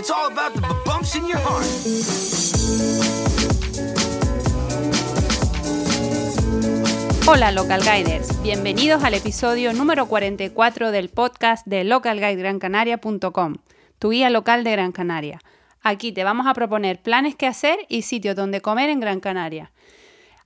It's 0.00 0.10
all 0.10 0.32
about 0.32 0.54
the 0.54 0.62
bumps 0.86 1.14
in 1.14 1.26
your 1.26 1.36
heart. 1.36 1.66
Hola 7.26 7.52
Local 7.52 7.82
Guiders, 7.82 8.40
bienvenidos 8.40 9.04
al 9.04 9.12
episodio 9.12 9.74
número 9.74 10.06
44 10.06 10.90
del 10.90 11.10
podcast 11.10 11.66
de 11.66 11.84
localguidegrancanaria.com, 11.84 13.56
tu 13.98 14.08
guía 14.08 14.30
local 14.30 14.64
de 14.64 14.70
Gran 14.70 14.92
Canaria. 14.92 15.38
Aquí 15.82 16.12
te 16.12 16.24
vamos 16.24 16.46
a 16.46 16.54
proponer 16.54 17.02
planes 17.02 17.34
que 17.34 17.46
hacer 17.46 17.80
y 17.90 18.00
sitios 18.00 18.34
donde 18.34 18.62
comer 18.62 18.88
en 18.88 19.00
Gran 19.00 19.20
Canaria. 19.20 19.70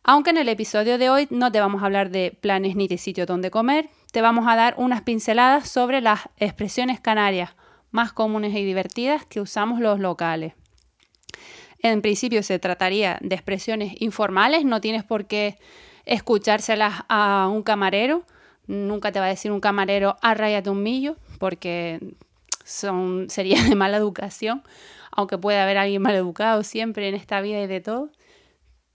Aunque 0.03 0.31
en 0.31 0.39
el 0.39 0.49
episodio 0.49 0.99
de 0.99 1.11
hoy 1.11 1.29
no 1.31 1.53
te 1.53 1.61
vamos 1.61 1.81
a 1.81 1.87
hablar 1.87 2.11
de 2.11 2.37
planes 2.41 2.75
ni 2.75 2.89
de 2.89 2.99
sitios 2.99 3.29
donde 3.29 3.53
comer, 3.53 3.89
te 4.11 4.21
vamos 4.21 4.49
a 4.49 4.57
dar 4.57 4.75
unas 4.79 5.03
pinceladas 5.03 5.69
sobre 5.69 6.01
las 6.01 6.23
expresiones 6.39 6.99
canarias 6.99 7.55
más 7.95 8.13
comunes 8.13 8.53
y 8.57 8.65
divertidas 8.65 9.25
que 9.25 9.41
usamos 9.41 9.79
los 9.79 10.01
locales. 10.01 10.55
En 11.79 12.03
principio 12.03 12.43
se 12.43 12.59
trataría 12.59 13.19
de 13.21 13.37
expresiones 13.37 13.95
informales, 14.01 14.65
no 14.65 14.81
tienes 14.81 15.05
por 15.05 15.27
qué 15.27 15.59
escuchárselas 16.05 17.05
a 17.09 17.49
un 17.49 17.63
camarero, 17.63 18.25
nunca 18.67 19.13
te 19.13 19.21
va 19.21 19.27
a 19.27 19.29
decir 19.29 19.53
un 19.53 19.61
camarero 19.61 20.17
arráyate 20.23 20.71
un 20.71 20.83
millo, 20.83 21.15
porque 21.39 22.01
son, 22.65 23.31
sería 23.31 23.63
de 23.63 23.77
mala 23.77 23.97
educación, 23.97 24.65
aunque 25.13 25.39
puede 25.39 25.61
haber 25.61 25.79
alguien 25.79 26.03
mal 26.03 26.17
educado 26.17 26.65
siempre 26.65 27.09
en 27.09 27.15
esta 27.15 27.41
vida 27.43 27.61
y 27.61 27.69
de 27.69 27.81
todo. 27.81 28.11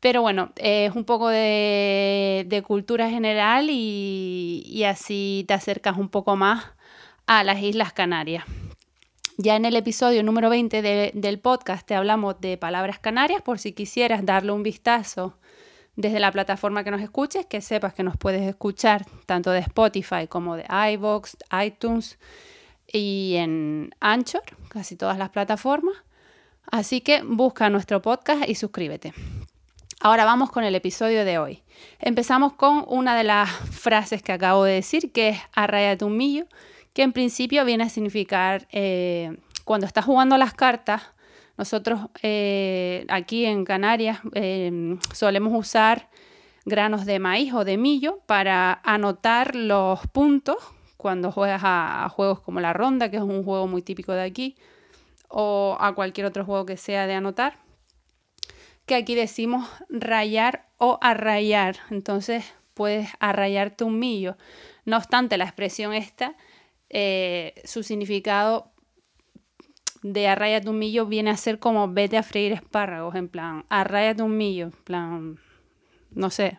Pero 0.02 0.22
bueno, 0.22 0.52
es 0.58 0.94
un 0.94 1.06
poco 1.06 1.30
de, 1.30 2.64
cultura 2.68 3.10
general 3.10 3.70
y, 3.70 4.84
así 4.86 5.46
te 5.48 5.54
acercas 5.54 5.98
un 5.98 6.10
poco 6.10 6.36
más 6.36 6.66
a 7.28 7.46
las 7.46 7.62
Islas 7.62 7.94
Canarias. 7.94 8.44
Ya 9.42 9.56
en 9.56 9.64
el 9.64 9.78
episodio 9.78 10.22
número 10.22 10.50
20 10.50 10.82
del 11.14 11.40
podcast 11.40 11.88
te 11.88 11.96
hablamos 11.96 12.42
de 12.42 12.58
palabras 12.58 13.00
canarias, 13.00 13.42
por 13.42 13.58
si 13.58 13.72
quisieras 13.72 14.26
darle 14.26 14.52
un 14.52 14.64
vistazo 14.64 15.38
desde 15.96 16.20
la 16.20 16.34
plataforma 16.34 16.84
que 16.84 16.92
nos 16.92 17.00
escuches, 17.00 17.46
que 17.46 17.62
sepas 17.62 17.94
que 17.94 18.04
nos 18.04 18.18
puedes 18.18 18.42
escuchar 18.42 19.06
tanto 19.26 19.52
de 19.52 19.60
Spotify 19.60 20.28
como 20.28 20.58
de 20.58 20.66
iVoox, 20.94 21.38
iTunes 21.64 22.20
y 22.86 23.36
en 23.38 23.96
Anchor, 24.02 24.44
casi 24.68 24.98
todas 24.98 25.18
las 25.18 25.30
plataformas. 25.30 25.96
Así 26.70 27.00
que 27.00 27.22
busca 27.24 27.70
nuestro 27.70 28.02
podcast 28.02 28.42
y 28.46 28.56
suscríbete. 28.56 29.14
Ahora 30.02 30.26
vamos 30.26 30.52
con 30.52 30.66
el 30.66 30.76
episodio 30.76 31.24
de 31.24 31.38
hoy. 31.38 31.64
Empezamos 32.00 32.52
con 32.52 32.84
una 32.90 33.16
de 33.16 33.24
las 33.24 33.50
frases 33.50 34.22
que 34.22 34.34
acabo 34.34 34.66
de 34.66 34.74
decir, 34.74 35.14
que 35.14 35.30
es 35.30 35.40
arrayate 35.54 36.04
un 36.04 36.18
millo, 36.18 36.46
que 37.00 37.04
en 37.04 37.14
principio 37.14 37.64
viene 37.64 37.86
a 37.86 37.90
significar 37.90 38.68
eh, 38.74 39.38
cuando 39.64 39.88
estás 39.88 40.04
jugando 40.04 40.36
las 40.38 40.54
cartas, 40.54 41.02
nosotros 41.58 42.02
eh, 42.24 43.06
aquí 43.08 43.46
en 43.46 43.64
Canarias 43.64 44.20
eh, 44.34 44.98
solemos 45.14 45.54
usar 45.58 46.10
granos 46.66 47.06
de 47.06 47.20
maíz 47.20 47.54
o 47.54 47.64
de 47.64 47.78
millo 47.78 48.20
para 48.26 48.82
anotar 48.84 49.56
los 49.56 50.06
puntos 50.08 50.58
cuando 50.98 51.32
juegas 51.32 51.62
a, 51.64 52.04
a, 52.04 52.10
juegos 52.10 52.42
como 52.42 52.60
la 52.60 52.74
ronda, 52.74 53.10
que 53.10 53.16
es 53.16 53.24
un 53.24 53.46
juego 53.46 53.66
muy 53.66 53.82
típico 53.82 54.12
de 54.12 54.24
aquí, 54.24 54.58
o 55.30 55.78
a 55.80 55.96
cualquier 55.96 56.28
otro 56.28 56.44
juego 56.44 56.66
que 56.66 56.76
sea 56.76 57.08
de 57.08 57.14
anotar 57.14 57.60
que 58.86 58.96
aquí 58.96 59.16
decimos 59.16 59.70
rayar 59.88 60.68
o 60.78 60.98
arrayar. 61.00 61.78
Entonces 61.92 62.44
puedes 62.74 63.08
arrayarte 63.22 63.86
un 63.86 64.00
millo. 64.00 64.36
No 64.84 64.98
obstante, 64.98 65.38
la 65.38 65.46
expresión 65.46 65.94
esta, 65.94 66.36
eh, 66.90 67.54
su 67.66 67.84
significado 67.84 68.72
de 70.02 70.28
arrayate 70.28 70.70
un 70.70 70.80
millo 70.80 71.06
viene 71.06 71.30
a 71.30 71.38
ser 71.38 71.60
como 71.60 71.92
vete 71.92 72.18
a 72.18 72.24
freír 72.24 72.54
espárragos, 72.54 73.16
en 73.16 73.28
plan, 73.28 73.66
arrayate 73.70 74.24
un 74.24 74.38
millo, 74.38 74.66
en 74.68 74.72
plan, 74.72 75.40
no 76.12 76.30
sé, 76.30 76.58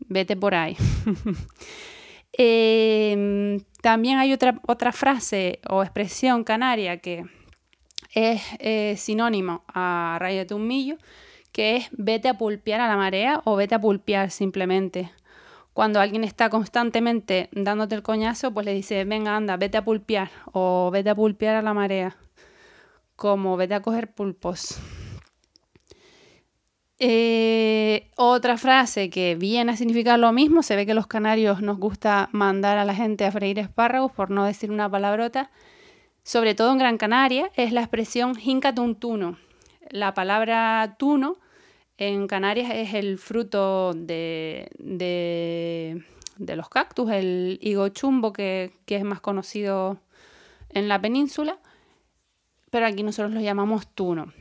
vete 0.00 0.36
por 0.36 0.54
ahí. 0.54 0.76
Em, 2.38 3.60
también 3.80 4.18
hay 4.18 4.34
otra, 4.34 4.60
otra 4.66 4.92
frase 4.92 5.58
o 5.70 5.82
expresión 5.82 6.44
canaria 6.44 6.98
que 6.98 7.24
es 8.12 8.42
eh, 8.58 8.94
sinónimo 8.98 9.64
a 9.68 10.16
arrayate 10.16 10.52
un 10.52 10.66
millo, 10.66 10.98
que 11.50 11.76
es 11.76 11.88
vete 11.92 12.28
a 12.28 12.36
pulpear 12.36 12.82
a 12.82 12.88
la 12.88 12.96
marea 12.96 13.40
o 13.44 13.56
vete 13.56 13.74
a 13.74 13.80
pulpear 13.80 14.30
simplemente. 14.30 15.10
Cuando 15.76 16.00
alguien 16.00 16.24
está 16.24 16.48
constantemente 16.48 17.50
dándote 17.52 17.94
el 17.96 18.02
coñazo, 18.02 18.50
pues 18.50 18.64
le 18.64 18.72
dice, 18.72 19.04
venga, 19.04 19.36
anda, 19.36 19.58
vete 19.58 19.76
a 19.76 19.84
pulpear 19.84 20.30
o 20.54 20.90
vete 20.90 21.10
a 21.10 21.14
pulpear 21.14 21.54
a 21.54 21.60
la 21.60 21.74
marea, 21.74 22.16
como 23.14 23.58
vete 23.58 23.74
a 23.74 23.82
coger 23.82 24.10
pulpos. 24.10 24.78
Eh, 26.98 28.10
otra 28.16 28.56
frase 28.56 29.10
que 29.10 29.34
viene 29.34 29.72
a 29.72 29.76
significar 29.76 30.18
lo 30.18 30.32
mismo, 30.32 30.62
se 30.62 30.76
ve 30.76 30.86
que 30.86 30.94
los 30.94 31.06
canarios 31.06 31.60
nos 31.60 31.76
gusta 31.76 32.30
mandar 32.32 32.78
a 32.78 32.86
la 32.86 32.94
gente 32.94 33.26
a 33.26 33.30
freír 33.30 33.58
espárragos, 33.58 34.12
por 34.12 34.30
no 34.30 34.46
decir 34.46 34.70
una 34.70 34.90
palabrota, 34.90 35.50
sobre 36.22 36.54
todo 36.54 36.72
en 36.72 36.78
Gran 36.78 36.96
Canaria, 36.96 37.50
es 37.54 37.72
la 37.72 37.82
expresión 37.82 38.34
jincatuntuno. 38.34 39.36
La 39.90 40.14
palabra 40.14 40.96
tuno 40.98 41.36
en 41.98 42.26
Canarias 42.26 42.70
es 42.74 42.94
el 42.94 43.18
fruto 43.18 43.92
de, 43.94 44.68
los 46.38 46.68
cactus, 46.68 47.10
el 47.10 47.58
higo 47.62 47.88
chumbo, 47.88 48.32
que, 48.32 48.72
es 48.86 49.04
más 49.04 49.20
conocido 49.20 49.98
en 50.70 50.88
la 50.88 51.00
península, 51.00 51.58
pero 52.70 52.86
aquí 52.86 53.02
nosotros 53.02 53.32
lo 53.32 53.40
llamamos 53.40 53.88
tuno. 53.88 54.32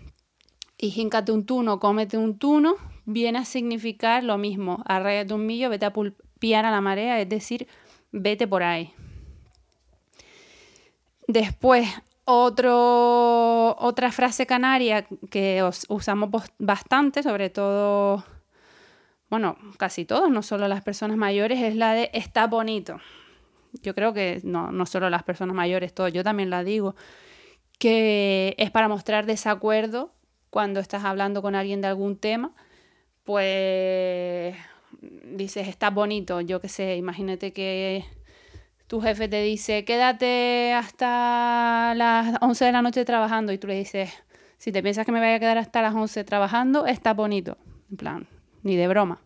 Y 0.77 0.91
jincate 0.91 1.31
un 1.31 1.45
tuno, 1.45 1.79
cómete 1.79 2.17
un 2.17 2.37
tuno, 2.37 2.75
viene 3.05 3.39
a 3.39 3.45
significar 3.45 4.23
lo 4.23 4.37
mismo, 4.37 4.83
arráyate 4.85 5.33
un 5.33 5.45
millo, 5.45 5.69
vete 5.69 5.85
a 5.85 5.93
pulpear 5.93 6.65
a 6.65 6.71
la 6.71 6.81
marea, 6.81 7.21
es 7.21 7.29
decir, 7.29 7.67
vete 8.11 8.47
por 8.47 8.63
ahí. 8.63 8.91
Después, 11.27 11.87
otro, 12.25 13.75
otra 13.77 14.11
frase 14.11 14.45
canaria 14.45 15.07
que 15.29 15.67
usamos 15.87 16.29
bastante, 16.57 17.23
sobre 17.23 17.49
todo, 17.49 18.23
bueno, 19.29 19.57
casi 19.77 20.05
todos, 20.05 20.29
no 20.31 20.41
solo 20.41 20.67
las 20.67 20.83
personas 20.83 21.17
mayores, 21.17 21.61
es 21.61 21.75
la 21.75 21.93
de 21.93 22.09
está 22.13 22.47
bonito. 22.47 22.99
Yo 23.83 23.93
creo 23.93 24.13
que 24.13 24.41
no, 24.43 24.71
no 24.71 24.85
solo 24.85 25.09
las 25.09 25.23
personas 25.23 25.55
mayores, 25.55 25.93
todo, 25.93 26.07
yo 26.07 26.23
también 26.23 26.49
la 26.49 26.63
digo, 26.63 26.95
que 27.77 28.55
es 28.57 28.71
para 28.71 28.87
mostrar 28.87 29.25
desacuerdo 29.25 30.13
cuando 30.49 30.79
estás 30.79 31.03
hablando 31.03 31.41
con 31.41 31.53
alguien 31.55 31.81
de 31.81 31.87
algún 31.87 32.17
tema, 32.17 32.53
pues 33.23 34.55
dices, 35.01 35.67
está 35.67 35.89
bonito, 35.89 36.41
yo 36.41 36.61
qué 36.61 36.69
sé, 36.69 36.95
imagínate 36.95 37.53
que 37.53 38.05
tu 38.87 39.01
jefe 39.01 39.27
te 39.27 39.41
dice, 39.41 39.83
quédate 39.83 40.73
hasta 40.73 41.93
las 41.95 42.37
11 42.41 42.65
de 42.65 42.71
la 42.71 42.81
noche 42.81 43.05
trabajando 43.05 43.51
y 43.51 43.57
tú 43.57 43.67
le 43.67 43.75
dices, 43.75 44.11
si 44.57 44.71
te 44.71 44.81
piensas 44.83 45.05
que 45.05 45.11
me 45.11 45.19
vaya 45.19 45.35
a 45.35 45.39
quedar 45.39 45.57
hasta 45.57 45.81
las 45.81 45.95
11 45.95 46.23
trabajando, 46.23 46.85
está 46.85 47.13
bonito. 47.13 47.57
En 47.89 47.97
plan, 47.97 48.27
ni 48.63 48.75
de 48.75 48.87
broma. 48.87 49.21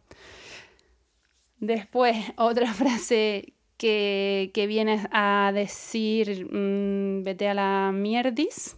Después, 1.60 2.16
otra 2.38 2.74
frase 2.74 3.54
que, 3.78 4.52
que 4.54 4.68
viene 4.68 5.08
a 5.12 5.52
decir, 5.54 6.48
mm, 6.52 7.24
vete 7.24 7.50
a 7.50 7.54
la 7.54 7.92
mierdis, 7.94 8.78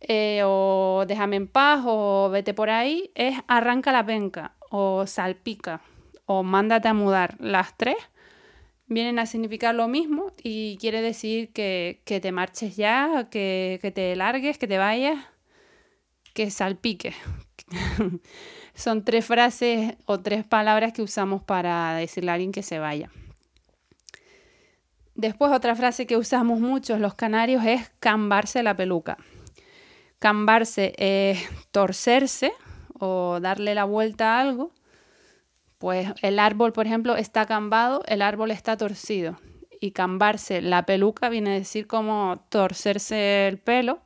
eh, 0.00 0.42
o 0.44 1.04
déjame 1.08 1.36
en 1.36 1.48
paz, 1.48 1.82
o 1.86 2.28
vete 2.30 2.54
por 2.54 2.70
ahí, 2.70 3.10
es 3.14 3.38
arranca 3.48 3.90
la 3.90 4.04
penca, 4.04 4.54
o 4.70 5.06
salpica, 5.06 5.80
o 6.26 6.42
mándate 6.42 6.88
a 6.88 6.94
mudar. 6.94 7.36
Las 7.40 7.76
tres 7.76 7.96
vienen 8.88 9.18
a 9.18 9.26
significar 9.26 9.74
lo 9.74 9.86
mismo 9.86 10.32
y 10.42 10.76
quiere 10.78 11.02
decir 11.02 11.52
que, 11.52 12.00
te 12.04 12.32
marches 12.32 12.76
ya, 12.76 13.28
que, 13.30 13.78
te 13.94 14.16
largues, 14.16 14.58
que 14.58 14.66
te 14.66 14.78
vayas, 14.78 15.24
que 16.34 16.50
salpique. 16.50 17.14
Son 18.74 19.04
tres 19.04 19.26
frases 19.26 19.96
o 20.06 20.20
tres 20.20 20.44
palabras 20.44 20.92
que 20.92 21.02
usamos 21.02 21.42
para 21.42 21.94
decirle 21.94 22.30
a 22.30 22.34
alguien 22.34 22.52
que 22.52 22.62
se 22.62 22.78
vaya. 22.78 23.10
Después 25.14 25.52
otra 25.52 25.74
frase 25.74 26.06
que 26.06 26.16
usamos 26.16 26.60
muchos 26.60 27.00
los 27.00 27.14
canarios 27.14 27.64
es 27.64 27.90
cambarse 27.98 28.62
la 28.62 28.76
peluca. 28.76 29.18
Cambarse 30.20 30.94
es 30.96 31.40
torcerse 31.72 32.52
o 32.98 33.40
darle 33.40 33.74
la 33.74 33.84
vuelta 33.84 34.36
a 34.36 34.40
algo 34.40 34.72
pues 35.78 36.12
el 36.22 36.38
árbol, 36.38 36.72
por 36.72 36.86
ejemplo, 36.86 37.16
está 37.16 37.46
cambado, 37.46 38.02
el 38.06 38.22
árbol 38.22 38.50
está 38.50 38.76
torcido. 38.76 39.38
Y 39.80 39.92
cambarse 39.92 40.60
la 40.60 40.84
peluca 40.86 41.28
viene 41.28 41.50
a 41.50 41.54
decir 41.54 41.86
como 41.86 42.44
torcerse 42.48 43.46
el 43.46 43.58
pelo, 43.58 44.00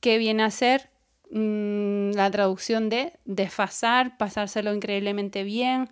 que 0.00 0.18
viene 0.18 0.42
a 0.42 0.50
ser 0.50 0.90
mm, 1.30 2.12
la 2.12 2.30
traducción 2.30 2.88
de 2.90 3.14
desfasar, 3.24 4.18
pasárselo 4.18 4.74
increíblemente 4.74 5.42
bien, 5.42 5.88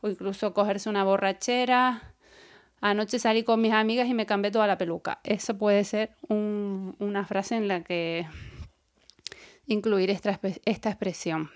o 0.00 0.08
incluso 0.08 0.54
cogerse 0.54 0.88
una 0.88 1.04
borrachera. 1.04 2.14
Anoche 2.80 3.18
salí 3.18 3.44
con 3.44 3.60
mis 3.60 3.72
amigas 3.72 4.08
y 4.08 4.14
me 4.14 4.26
cambié 4.26 4.50
toda 4.50 4.66
la 4.66 4.78
peluca. 4.78 5.20
Eso 5.22 5.56
puede 5.56 5.84
ser 5.84 6.16
una 6.28 7.24
frase 7.24 7.56
en 7.56 7.68
la 7.68 7.82
que 7.82 8.26
incluir 9.66 10.10
esta, 10.10 10.40
expresión. 10.90 11.50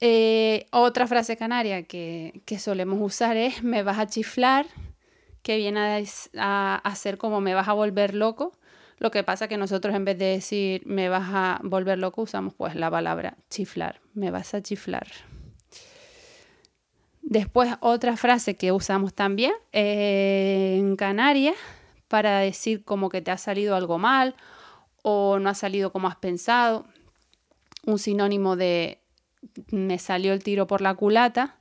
Eh, 0.00 0.66
otra 0.70 1.06
frase 1.06 1.36
canaria 1.36 1.82
que, 1.82 2.42
solemos 2.58 3.00
usar 3.00 3.36
es 3.36 3.62
me 3.62 3.82
vas 3.82 3.98
a 3.98 4.06
chiflar, 4.06 4.66
que 5.42 5.56
viene 5.56 6.04
a, 6.36 6.76
a, 6.76 6.94
ser 6.94 7.18
como 7.18 7.40
me 7.40 7.54
vas 7.54 7.68
a 7.68 7.72
volver 7.72 8.14
loco. 8.14 8.52
Lo 8.98 9.10
que 9.10 9.22
pasa 9.22 9.48
que 9.48 9.56
nosotros 9.56 9.94
en 9.94 10.04
vez 10.04 10.18
de 10.18 10.26
decir 10.26 10.82
me 10.86 11.08
vas 11.08 11.28
a 11.32 11.60
volver 11.62 11.98
loco 11.98 12.22
usamos 12.22 12.54
pues 12.54 12.74
la 12.74 12.90
palabra 12.90 13.36
chiflar, 13.48 14.00
me 14.14 14.30
vas 14.30 14.54
a 14.54 14.62
chiflar. 14.62 15.06
Después 17.22 17.74
otra 17.80 18.16
frase 18.16 18.56
que 18.56 18.72
usamos 18.72 19.12
también 19.12 19.52
eh, 19.72 20.76
en 20.78 20.96
Canarias 20.96 21.56
para 22.08 22.38
decir 22.38 22.84
como 22.84 23.10
que 23.10 23.20
te 23.20 23.30
ha 23.30 23.36
salido 23.36 23.76
algo 23.76 23.98
mal 23.98 24.34
o 25.02 25.38
no 25.38 25.50
ha 25.50 25.54
salido 25.54 25.92
como 25.92 26.08
has 26.08 26.16
pensado. 26.16 26.86
Un 27.84 27.98
sinónimo 27.98 28.56
de 28.56 29.02
me 29.70 29.98
salió 29.98 30.32
el 30.32 30.42
tiro 30.42 30.66
por 30.66 30.80
la 30.80 30.94
culata 30.94 31.56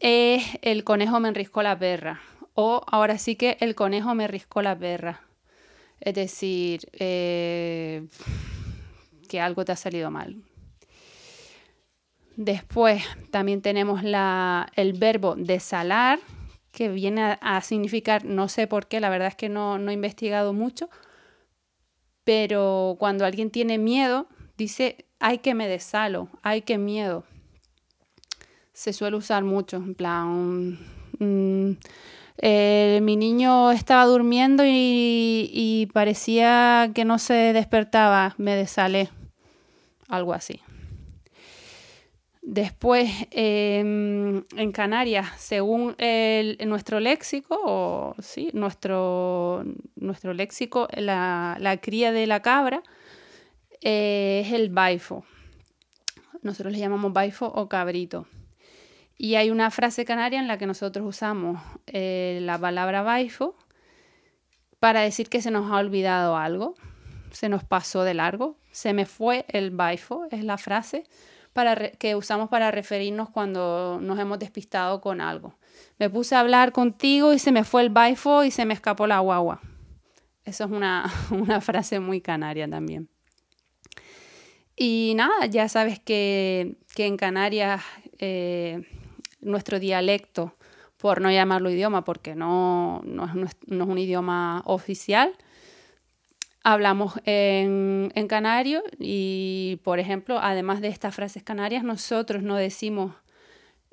es 0.00 0.42
el 0.62 0.84
conejo 0.84 1.20
me 1.20 1.28
enriscó 1.28 1.62
la 1.62 1.78
perra 1.78 2.20
o 2.54 2.82
ahora 2.86 3.18
sí 3.18 3.36
que 3.36 3.56
el 3.60 3.74
conejo 3.74 4.14
me 4.14 4.28
riscó 4.28 4.62
la 4.62 4.78
perra. 4.78 5.22
Es 6.00 6.14
decir, 6.14 6.88
eh, 6.92 8.06
que 9.28 9.40
algo 9.40 9.64
te 9.64 9.72
ha 9.72 9.76
salido 9.76 10.10
mal. 10.10 10.42
Después 12.36 13.02
también 13.30 13.62
tenemos 13.62 14.02
el 14.02 14.92
verbo 14.94 15.34
desalar, 15.36 16.18
que 16.72 16.88
viene 16.88 17.38
a, 17.40 17.60
significar, 17.60 18.24
no 18.24 18.48
sé 18.48 18.66
por 18.66 18.88
qué, 18.88 19.00
la 19.00 19.08
verdad 19.08 19.28
es 19.28 19.36
que 19.36 19.48
no 19.48 19.76
he 19.76 19.92
investigado 19.92 20.52
mucho, 20.52 20.90
pero 22.24 22.96
cuando 22.98 23.24
alguien 23.24 23.50
tiene 23.50 23.78
miedo, 23.78 24.26
dice, 24.56 25.06
hay 25.24 25.38
que 25.38 25.54
me 25.54 25.66
desalo, 25.66 26.28
hay 26.42 26.60
que 26.60 26.76
miedo. 26.76 27.24
Se 28.74 28.92
suele 28.92 29.16
usar 29.16 29.42
mucho, 29.42 29.78
en 29.78 29.94
plan, 29.94 30.78
mm, 31.18 31.78
eh, 32.42 32.98
mi 33.02 33.16
niño 33.16 33.70
estaba 33.70 34.04
durmiendo 34.04 34.64
y, 34.66 35.88
parecía 35.94 36.90
que 36.94 37.06
no 37.06 37.18
se 37.18 37.54
despertaba, 37.54 38.34
me 38.36 38.54
desalé, 38.54 39.08
algo 40.08 40.34
así. 40.34 40.60
Después, 42.42 43.10
em, 43.30 44.44
en 44.58 44.72
Canarias, 44.72 45.28
según 45.38 45.96
nuestro 46.66 47.00
léxico, 47.00 47.58
o, 47.64 48.14
sí, 48.18 48.50
nuestro, 48.52 49.64
nuestro 49.96 50.34
léxico, 50.34 50.86
la, 50.94 51.78
cría 51.80 52.12
de 52.12 52.26
la 52.26 52.40
cabra 52.40 52.82
es 53.84 54.52
el 54.52 54.70
baifo. 54.70 55.24
Nosotros 56.42 56.72
le 56.72 56.78
llamamos 56.78 57.12
baifo 57.12 57.46
o 57.46 57.68
cabrito. 57.68 58.26
Y 59.16 59.36
hay 59.36 59.50
una 59.50 59.70
frase 59.70 60.04
canaria 60.04 60.40
en 60.40 60.48
la 60.48 60.58
que 60.58 60.66
nosotros 60.66 61.06
usamos 61.06 61.62
eh, 61.86 62.40
la 62.42 62.58
palabra 62.58 63.02
baifo 63.02 63.56
para 64.80 65.00
decir 65.00 65.28
que 65.28 65.40
se 65.40 65.50
nos 65.50 65.70
ha 65.70 65.76
olvidado 65.76 66.36
algo, 66.36 66.74
se 67.30 67.48
nos 67.48 67.64
pasó 67.64 68.02
de 68.02 68.14
largo, 68.14 68.58
se 68.70 68.92
me 68.92 69.06
fue 69.06 69.46
el 69.48 69.70
baifo, 69.70 70.26
es 70.30 70.44
la 70.44 70.58
frase 70.58 71.04
que 71.98 72.16
usamos 72.16 72.48
para 72.48 72.70
referirnos 72.72 73.30
cuando 73.30 73.98
nos 74.02 74.18
hemos 74.18 74.38
despistado 74.40 75.00
con 75.00 75.20
algo. 75.20 75.54
Me 75.98 76.10
puse 76.10 76.34
a 76.34 76.40
hablar 76.40 76.72
contigo 76.72 77.32
y 77.32 77.38
se 77.38 77.52
me 77.52 77.64
fue 77.64 77.82
el 77.82 77.90
baifo 77.90 78.42
y 78.42 78.50
se 78.50 78.66
me 78.66 78.74
escapó 78.74 79.06
la 79.06 79.20
guagua. 79.20 79.60
Eso 80.44 80.64
es 80.64 80.70
una, 80.70 81.08
frase 81.60 82.00
muy 82.00 82.20
canaria 82.20 82.68
también. 82.68 83.08
Y 84.76 85.14
nada, 85.16 85.46
ya 85.46 85.68
sabes 85.68 86.00
que, 86.00 86.76
en 86.96 87.16
Canarias 87.16 87.82
eh, 88.18 88.82
nuestro 89.40 89.78
dialecto, 89.78 90.54
por 90.96 91.20
no 91.20 91.30
llamarlo 91.30 91.70
idioma, 91.70 92.04
porque 92.04 92.34
no, 92.34 93.02
no 93.04 93.24
es 93.26 93.56
un 93.70 93.98
idioma 93.98 94.62
oficial, 94.64 95.36
hablamos 96.64 97.20
en, 97.26 98.10
canario 98.26 98.82
y, 98.98 99.80
por 99.84 100.00
ejemplo, 100.00 100.40
además 100.40 100.80
de 100.80 100.88
estas 100.88 101.14
frases 101.14 101.44
canarias, 101.44 101.84
nosotros 101.84 102.42
no 102.42 102.56
decimos 102.56 103.14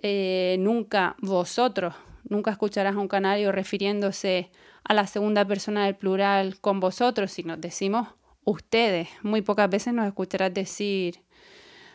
eh, 0.02 0.56
nunca 0.58 1.16
vosotros, 1.20 1.94
nunca 2.28 2.50
escucharás 2.50 2.96
a 2.96 3.00
un 3.00 3.10
canario 3.10 3.52
refiriéndose 3.52 4.50
a 4.84 4.94
la 4.94 5.06
segunda 5.06 5.46
persona 5.46 5.86
del 5.86 5.96
plural 5.96 6.60
con 6.60 6.80
vosotros, 6.80 7.32
sino 7.32 7.58
decimos 7.58 8.08
ustedes. 8.44 9.10
Muy 9.24 9.42
pocas 9.42 9.70
veces 9.70 9.94
nos 9.94 10.08
escucharás 10.08 10.54
decir 10.54 11.22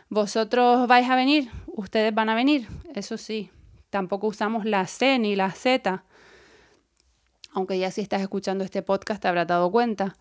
vosotros 0.08 0.86
vais 0.86 1.08
a 1.08 1.16
venir, 1.16 1.50
ustedes 1.66 2.14
van 2.14 2.28
a 2.28 2.34
venir, 2.34 2.68
eso 2.94 3.16
sí. 3.16 3.50
Tampoco 3.90 4.28
usamos 4.28 4.64
la 4.64 4.86
C 4.86 5.18
ni 5.18 5.36
la 5.36 5.50
Z, 5.50 6.04
aunque 7.52 7.78
ya 7.78 7.90
si 7.90 8.02
estás 8.02 8.20
escuchando 8.22 8.64
este 8.64 8.82
podcast 8.82 9.22
te 9.22 9.28
habrás 9.28 9.46
dado 9.46 9.70
cuenta. 9.70 10.16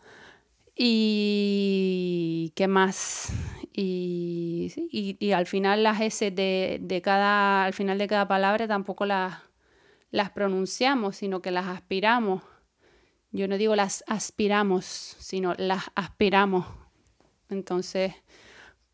Y 0.75 2.51
qué 2.55 2.67
más. 2.67 3.31
Y, 3.71 5.31
al 5.33 5.45
final 5.45 5.83
las 5.83 6.01
S 6.01 6.31
de, 6.31 6.79
de, 6.81 7.01
cada, 7.01 7.65
al 7.65 7.73
final 7.73 7.97
de 7.97 8.07
cada 8.07 8.27
palabra 8.27 8.67
tampoco 8.67 9.05
las, 9.05 9.37
las 10.11 10.31
pronunciamos, 10.31 11.17
sino 11.17 11.41
que 11.41 11.51
las 11.51 11.67
aspiramos. 11.67 12.41
Yo 13.35 13.49
no 13.49 13.57
digo 13.57 13.75
las 13.75 14.01
aspiramos, 14.07 14.85
sino 14.85 15.55
las 15.57 15.91
aspiramos. 15.93 16.65
Entonces, 17.49 18.13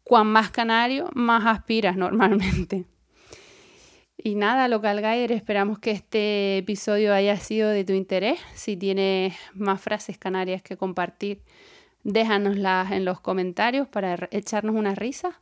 cuan 0.04 0.26
más 0.26 0.50
canario, 0.50 1.12
más 1.14 1.46
aspiras 1.46 1.96
normalmente. 1.96 2.86
Y 4.18 4.34
nada, 4.34 4.68
Local 4.68 4.98
Guide, 4.98 5.36
esperamos 5.36 5.78
que 5.78 5.92
este 5.92 6.58
episodio 6.58 7.14
haya 7.14 7.38
sido 7.38 7.70
de 7.70 7.84
tu 7.84 7.94
interés. 7.94 8.40
Si 8.56 8.76
tienes 8.78 9.36
más 9.54 9.80
frases 9.80 10.18
canarias 10.18 10.64
que 10.64 10.76
compartir, 10.76 11.44
déjanoslas 12.04 12.94
en 12.94 13.06
los 13.06 13.20
comentarios 13.20 13.88
para 13.88 14.28
echarnos 14.32 14.76
una 14.76 14.96
risa. 14.96 15.40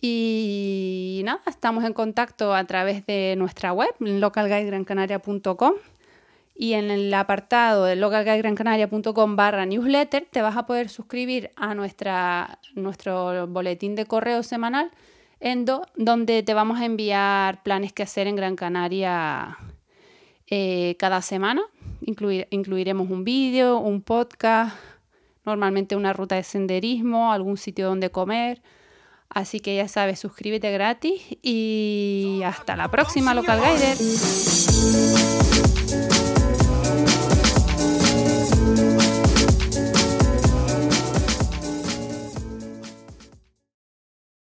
Y 0.00 1.22
nada, 1.24 1.42
estamos 1.46 1.82
en 1.82 1.94
contacto 1.94 2.54
a 2.54 2.64
través 2.64 3.04
de 3.06 3.34
nuestra 3.36 3.72
web, 3.72 3.92
localguidegrancanaria.com. 3.98 5.74
Y 6.56 6.74
en 6.74 6.90
el 6.90 7.12
apartado 7.12 7.84
de 7.84 7.96
localguidegrancanaria.com 7.96 9.36
barra 9.36 9.66
newsletter 9.66 10.26
te 10.30 10.40
vas 10.40 10.56
a 10.56 10.66
poder 10.66 10.88
suscribir 10.88 11.50
a 11.56 11.74
nuestra, 11.74 12.60
nuestro 12.74 13.46
boletín 13.48 13.96
de 13.96 14.06
correo 14.06 14.42
semanal 14.42 14.90
donde 15.96 16.42
te 16.42 16.54
vamos 16.54 16.80
a 16.80 16.86
enviar 16.86 17.62
planes 17.62 17.92
que 17.92 18.02
hacer 18.02 18.26
en 18.26 18.36
Gran 18.36 18.56
Canaria 18.56 19.58
eh, 20.46 20.96
cada 20.98 21.20
semana. 21.20 21.62
incluiremos 22.00 23.10
un 23.10 23.24
vídeo, 23.24 23.78
un 23.78 24.00
podcast, 24.00 24.74
normalmente 25.44 25.96
una 25.96 26.14
ruta 26.14 26.36
de 26.36 26.44
senderismo, 26.44 27.30
algún 27.30 27.58
sitio 27.58 27.88
donde 27.88 28.10
comer. 28.10 28.62
Así 29.28 29.60
que 29.60 29.76
ya 29.76 29.88
sabes, 29.88 30.18
suscríbete 30.20 30.70
gratis 30.70 31.20
y 31.42 32.40
hasta 32.44 32.76
la 32.76 32.90
próxima, 32.90 33.34
Local 33.34 33.60
Guider. 33.60 33.98